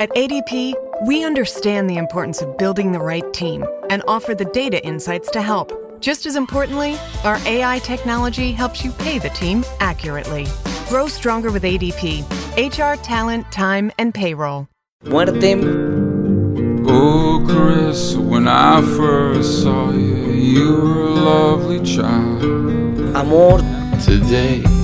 At 0.00 0.10
ADP, 0.10 0.74
we 1.06 1.24
understand 1.24 1.88
the 1.88 1.98
importance 1.98 2.42
of 2.42 2.58
building 2.58 2.90
the 2.90 2.98
right 2.98 3.32
team 3.32 3.64
and 3.90 4.02
offer 4.08 4.34
the 4.34 4.44
data 4.46 4.84
insights 4.84 5.30
to 5.30 5.40
help. 5.40 6.00
Just 6.00 6.26
as 6.26 6.34
importantly, 6.34 6.96
our 7.22 7.38
AI 7.46 7.78
technology 7.78 8.50
helps 8.50 8.84
you 8.84 8.90
pay 8.90 9.20
the 9.20 9.28
team 9.30 9.64
accurately. 9.78 10.46
Grow 10.88 11.06
stronger 11.06 11.52
with 11.52 11.62
ADP. 11.62 12.24
HR, 12.56 13.00
talent, 13.02 13.50
time, 13.52 13.92
and 13.96 14.12
payroll. 14.12 14.66
Muerte. 15.04 15.60
Oh, 16.86 17.46
Chris, 17.48 18.16
when 18.16 18.48
I 18.48 18.82
first 18.82 19.62
saw 19.62 19.92
you, 19.92 20.32
you 20.32 20.72
were 20.72 21.04
a 21.04 21.10
lovely 21.10 21.80
child. 21.84 22.42
Amor. 23.14 23.58
Today. 24.04 24.83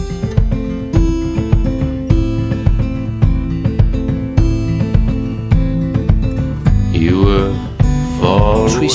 Right. 8.78 8.90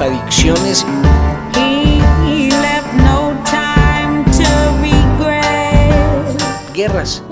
Adicciones. 0.00 0.86
Guerras. 6.74 7.22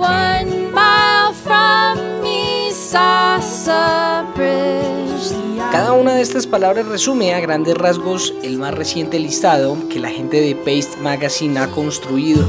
Cada 5.72 5.92
una 5.92 6.14
de 6.14 6.22
estas 6.22 6.46
palabras 6.46 6.86
resume 6.86 7.34
a 7.34 7.40
grandes 7.40 7.74
rasgos 7.74 8.34
el 8.42 8.58
más 8.58 8.74
reciente 8.74 9.18
listado 9.18 9.76
que 9.88 10.00
la 10.00 10.10
gente 10.10 10.40
de 10.40 10.54
Paste 10.54 11.00
Magazine 11.02 11.58
ha 11.60 11.68
construido. 11.68 12.46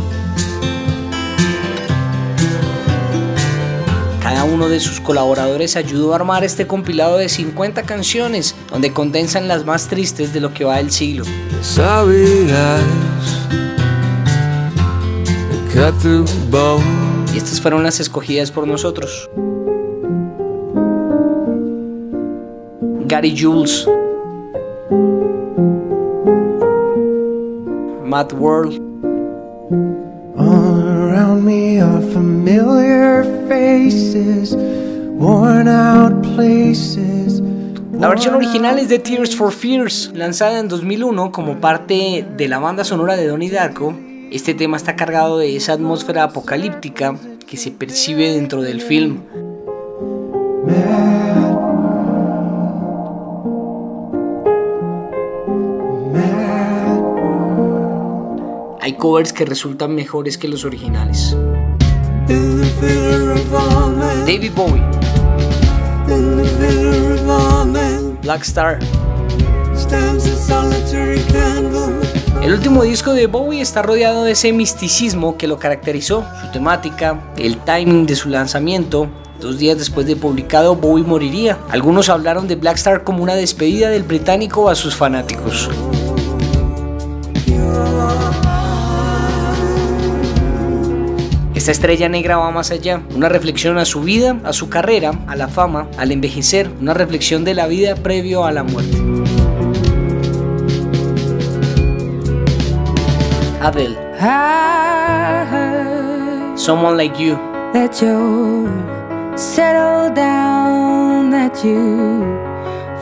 Uno 4.50 4.68
de 4.70 4.80
sus 4.80 5.00
colaboradores 5.00 5.76
ayudó 5.76 6.14
a 6.14 6.16
armar 6.16 6.44
este 6.44 6.68
compilado 6.68 7.18
de 7.18 7.30
50 7.30 7.84
canciones 7.84 8.56
donde 8.72 8.92
condensan 8.92 9.48
las 9.48 9.66
más 9.66 9.88
tristes 9.88 10.34
de 10.34 10.40
lo 10.40 10.54
que 10.54 10.66
va 10.66 10.78
del 10.78 10.92
siglo. 10.92 11.24
Y 17.34 17.38
estas 17.38 17.62
fueron 17.62 17.84
las 17.84 18.00
escogidas 18.00 18.52
por 18.52 18.68
nosotros. 18.68 19.30
Gary 23.06 23.36
Jules. 23.38 23.88
Matt 28.06 28.34
World. 28.34 28.89
Worn 35.20 35.68
out 35.68 36.22
places. 36.36 37.42
La 37.94 38.08
versión 38.08 38.36
original 38.36 38.80
es 38.80 38.90
de 38.90 39.00
Tears 39.00 39.36
for 39.36 39.52
Fears, 39.52 40.12
lanzada 40.14 40.60
en 40.60 40.68
2001 40.68 41.32
como 41.32 41.60
parte 41.60 42.26
de 42.38 42.48
la 42.48 42.60
banda 42.60 42.84
sonora 42.84 43.16
de 43.16 43.28
Donnie 43.28 43.50
Darko. 43.50 43.94
Este 44.32 44.54
tema 44.54 44.78
está 44.78 44.96
cargado 44.96 45.38
de 45.38 45.56
esa 45.56 45.74
atmósfera 45.74 46.24
apocalíptica 46.24 47.16
que 47.46 47.58
se 47.58 47.72
percibe 47.72 48.32
dentro 48.32 48.62
del 48.62 48.82
film. 48.82 49.20
Hay 58.82 58.94
covers 58.94 59.34
que 59.34 59.46
resultan 59.46 59.94
mejores 59.94 60.38
que 60.38 60.48
los 60.48 60.64
originales. 60.64 61.36
David 64.26 64.52
Bowie, 64.54 64.84
Black 68.22 68.44
Star. 68.44 68.78
El 72.44 72.54
último 72.54 72.84
disco 72.84 73.14
de 73.14 73.26
Bowie 73.26 73.62
está 73.62 73.82
rodeado 73.82 74.26
de 74.26 74.34
ese 74.34 74.54
misticismo 74.54 75.38
que 75.38 75.48
lo 75.48 75.58
caracterizó, 75.58 76.24
su 76.40 76.52
temática, 76.52 77.20
el 77.36 77.58
timing 77.58 78.06
de 78.06 78.16
su 78.16 78.30
lanzamiento. 78.30 79.08
Dos 79.40 79.58
días 79.58 79.80
después 79.80 80.06
de 80.06 80.16
publicado, 80.16 80.76
Bowie 80.76 81.04
moriría. 81.04 81.58
Algunos 81.72 82.10
hablaron 82.10 82.48
de 82.48 82.56
Black 82.56 82.78
Star 82.78 83.04
como 83.04 83.24
una 83.24 83.34
despedida 83.34 83.90
del 83.90 84.04
británico 84.04 84.70
a 84.70 84.76
sus 84.76 84.96
fanáticos. 84.96 85.68
Esta 91.60 91.72
estrella 91.72 92.08
negra 92.08 92.38
va 92.38 92.52
más 92.52 92.72
allá, 92.72 93.02
una 93.14 93.28
reflexión 93.28 93.78
a 93.80 93.84
su 93.84 94.00
vida, 94.00 94.38
a 94.46 94.54
su 94.54 94.70
carrera, 94.70 95.12
a 95.28 95.36
la 95.36 95.50
fama, 95.50 95.90
al 95.98 96.14
envejecer, 96.14 96.72
una 96.80 96.94
reflexión 96.94 97.44
de 97.44 97.54
la 97.54 97.68
vida 97.68 97.96
previo 97.96 98.46
a 98.46 98.54
la 98.54 98.64
muerte. 98.64 98.98
Adele, 103.60 103.98
Someone 106.56 106.96
Like 106.96 107.22
You. 107.22 107.38
that 107.74 108.02
you 108.02 108.70
settled 109.36 110.16
down, 110.16 111.30
that 111.30 111.62
you 111.62 112.24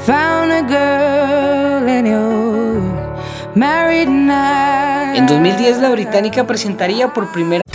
found 0.03 0.51
a 0.51 0.63
girl 0.63 1.87
and 1.87 2.07
you're 2.07 3.53
married 3.53 4.09
now. 4.09 5.13
En 5.13 5.27
2010 5.27 5.77
la 5.79 5.91
británica 5.91 6.47
presentaría 6.47 7.13
por 7.13 7.31
primera 7.31 7.61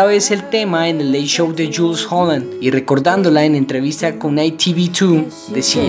Vez 0.00 0.30
el 0.30 0.48
tema 0.48 0.88
en 0.88 1.02
el 1.02 1.12
Late 1.12 1.26
Show 1.26 1.52
de 1.52 1.70
Jules 1.70 2.06
Holland 2.10 2.54
y 2.62 2.70
recordándola 2.70 3.44
en 3.44 3.54
entrevista 3.54 4.18
con 4.18 4.38
ITV2 4.38 5.48
decía. 5.48 5.82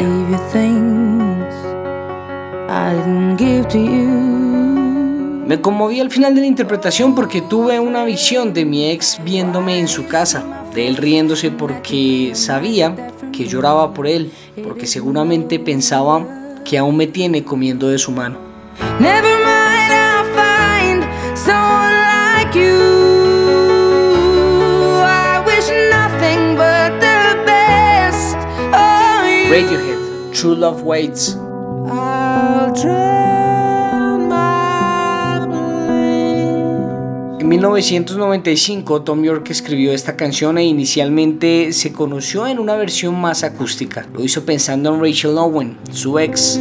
Me 5.47 5.61
conmoví 5.61 6.01
al 6.01 6.11
final 6.11 6.35
de 6.35 6.41
la 6.41 6.47
interpretación 6.47 7.15
porque 7.15 7.39
tuve 7.39 7.79
una 7.79 8.03
visión 8.03 8.53
de 8.53 8.65
mi 8.65 8.89
ex 8.91 9.21
viéndome 9.23 9.79
en 9.79 9.87
su 9.87 10.05
casa, 10.05 10.65
de 10.75 10.85
él 10.85 10.97
riéndose 10.97 11.49
porque 11.51 12.31
sabía 12.33 13.09
que 13.31 13.45
lloraba 13.45 13.93
por 13.93 14.07
él, 14.07 14.33
porque 14.65 14.85
seguramente 14.85 15.59
pensaba 15.59 16.27
que 16.65 16.77
aún 16.77 16.97
me 16.97 17.07
tiene 17.07 17.45
comiendo 17.45 17.87
de 17.87 17.99
su 17.99 18.11
mano. 18.11 18.37
Radiohead, 29.53 30.31
True 30.31 30.55
Love 30.55 30.81
Waits. 30.81 31.37
En 37.39 37.47
1995 37.47 39.03
Tom 39.03 39.23
York 39.23 39.51
escribió 39.51 39.93
esta 39.93 40.17
canción 40.17 40.57
e 40.57 40.63
inicialmente 40.63 41.71
se 41.71 41.93
conoció 41.93 42.47
en 42.47 42.57
una 42.57 42.75
versión 42.75 43.21
más 43.21 43.43
acústica. 43.43 44.07
Lo 44.11 44.23
hizo 44.23 44.43
pensando 44.43 44.91
en 44.91 44.99
Rachel 44.99 45.37
Owen, 45.37 45.77
su 45.91 46.17
ex. 46.17 46.59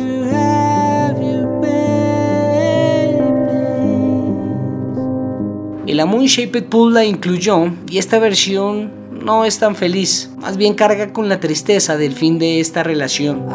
El 5.86 6.06
Moon 6.06 6.26
Shaped 6.26 6.64
Pool 6.66 6.92
la 6.92 7.06
incluyó 7.06 7.72
y 7.88 7.96
esta 7.96 8.18
versión 8.18 9.01
no 9.24 9.44
es 9.44 9.58
tan 9.58 9.76
feliz, 9.76 10.30
más 10.36 10.56
bien 10.56 10.74
carga 10.74 11.12
con 11.12 11.28
la 11.28 11.40
tristeza 11.40 11.96
del 11.96 12.14
fin 12.14 12.38
de 12.38 12.60
esta 12.60 12.82
relación. 12.82 13.46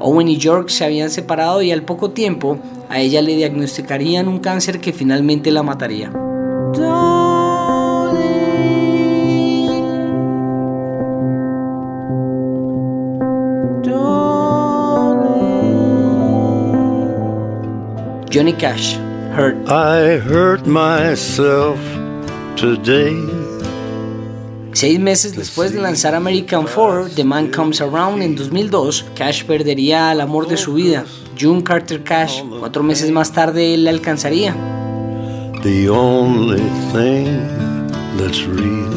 Owen 0.00 0.28
y 0.28 0.38
York 0.38 0.68
se 0.70 0.84
habían 0.84 1.10
separado 1.10 1.60
y 1.62 1.70
al 1.70 1.82
poco 1.82 2.10
tiempo 2.10 2.58
a 2.88 3.00
ella 3.00 3.20
le 3.20 3.36
diagnosticarían 3.36 4.28
un 4.28 4.38
cáncer 4.38 4.80
que 4.80 4.92
finalmente 4.92 5.50
la 5.50 5.62
mataría. 5.62 6.10
Johnny 18.30 18.52
Cash, 18.52 18.96
Hurt. 19.34 19.56
I 19.68 20.18
hurt 20.18 20.66
myself 20.66 21.78
today. 22.56 23.16
Seis 24.72 24.98
meses 25.00 25.34
después 25.34 25.72
de 25.72 25.80
lanzar 25.80 26.14
American 26.14 26.66
Four, 26.66 27.08
The 27.08 27.24
Man 27.24 27.50
Comes 27.50 27.80
Around 27.80 28.22
en 28.22 28.36
2002, 28.36 29.06
Cash 29.14 29.44
perdería 29.44 30.10
al 30.10 30.20
amor 30.20 30.46
de 30.46 30.56
su 30.56 30.74
vida, 30.74 31.04
June 31.40 31.62
Carter 31.62 32.04
Cash. 32.04 32.42
Cuatro 32.60 32.82
meses 32.82 33.10
más 33.10 33.32
tarde 33.32 33.74
él 33.74 33.84
la 33.84 33.90
alcanzaría. 33.90 34.54
The 35.62 35.88
only 35.88 36.62
thing 36.92 37.48
that's 38.18 38.46
real. 38.46 38.88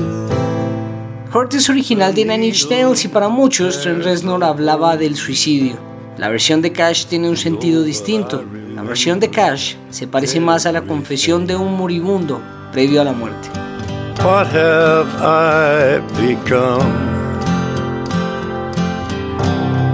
Hurt 1.34 1.54
es 1.54 1.70
original 1.70 2.14
de 2.14 2.26
Nine 2.26 2.48
Inch 2.48 2.70
Nails 2.70 3.06
y 3.06 3.08
para 3.08 3.30
muchos 3.30 3.82
Trent 3.82 4.04
Reznor 4.04 4.44
hablaba 4.44 4.98
del 4.98 5.16
suicidio. 5.16 5.78
La 6.18 6.28
versión 6.28 6.62
de 6.62 6.74
Cash 6.74 7.06
tiene 7.06 7.30
un 7.30 7.38
sentido 7.38 7.84
distinto. 7.84 8.44
La 8.82 8.88
versión 8.88 9.20
de 9.20 9.30
Cash 9.30 9.76
se 9.92 10.08
parece 10.08 10.40
más 10.40 10.66
a 10.66 10.72
la 10.72 10.82
confesión 10.82 11.46
de 11.46 11.56
un 11.56 11.78
moribundo 11.78 12.42
previo 12.72 13.00
a 13.00 13.04
la 13.04 13.14
muerte. 13.14 13.48
What 14.24 14.48
have 14.48 15.08
I 15.22 16.00
become? 16.20 16.82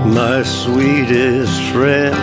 My 0.05 0.41
sweetest 0.45 1.51
friend. 1.73 2.15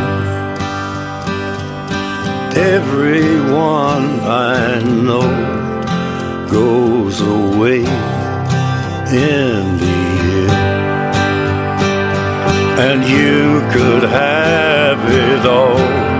Everyone 2.56 4.20
I 4.22 4.82
know 5.02 5.20
goes 6.50 7.20
away 7.20 7.80
in 9.10 9.76
the 9.80 9.90
end. 9.90 10.50
And 12.78 13.04
you 13.04 13.60
could 13.70 14.08
have 14.08 14.98
it 15.12 15.46
all. 15.46 16.13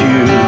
you. 0.00 0.41